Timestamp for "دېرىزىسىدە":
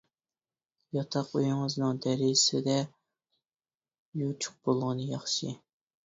2.05-2.77